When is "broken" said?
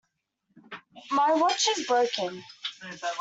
1.85-2.43